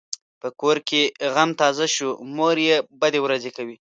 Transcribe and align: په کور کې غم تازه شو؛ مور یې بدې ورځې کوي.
په 0.41 0.47
کور 0.61 0.77
کې 0.87 1.01
غم 1.33 1.49
تازه 1.61 1.85
شو؛ 1.95 2.09
مور 2.35 2.57
یې 2.67 2.75
بدې 3.01 3.19
ورځې 3.25 3.51
کوي. 3.57 3.75